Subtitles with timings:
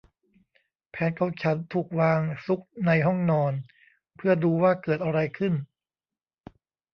[0.91, 3.53] แผนของฉันถูกวางซุกในห้องนอน
[4.17, 5.53] เพื่อดูว่าเกิดอะไรขึ้น